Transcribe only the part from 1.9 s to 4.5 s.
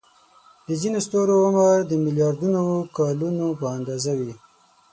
ملیاردونو کلونو په اندازه وي.